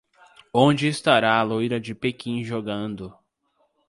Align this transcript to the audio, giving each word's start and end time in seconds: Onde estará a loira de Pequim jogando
Onde 0.55 0.87
estará 0.87 1.35
a 1.39 1.43
loira 1.43 1.79
de 1.79 1.93
Pequim 1.93 2.43
jogando 2.43 3.15